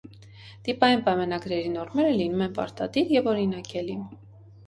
Տիպային 0.67 1.03
պայմանագրերի 1.09 1.67
նորմերը 1.75 2.15
լինում 2.15 2.43
են 2.45 2.55
պարտադիր 2.57 3.13
և 3.17 3.31
օրինակելի։ 3.35 4.01